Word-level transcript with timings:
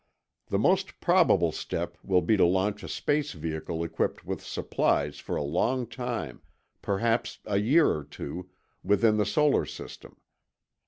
The 0.47 0.57
most 0.57 0.99
probable 0.99 1.51
step 1.51 1.95
will 2.03 2.23
be 2.23 2.35
to 2.35 2.43
launch 2.43 2.81
a 2.81 2.87
space 2.87 3.33
vehicle 3.33 3.83
equipped 3.83 4.25
with 4.25 4.43
supplies 4.43 5.19
for 5.19 5.35
a 5.35 5.43
long 5.43 5.85
time, 5.85 6.41
perhaps 6.81 7.37
a 7.45 7.57
year 7.59 7.91
or 7.91 8.03
two, 8.03 8.49
within 8.83 9.17
the 9.17 9.27
solar 9.27 9.63
system. 9.63 10.17